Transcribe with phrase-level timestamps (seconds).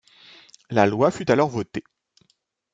[0.71, 1.83] La loi fut alors votée.